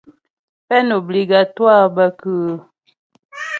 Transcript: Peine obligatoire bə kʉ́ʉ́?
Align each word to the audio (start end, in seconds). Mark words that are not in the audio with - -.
Peine 0.67 0.93
obligatoire 1.01 1.87
bə 1.95 2.05
kʉ́ʉ́? 2.19 2.53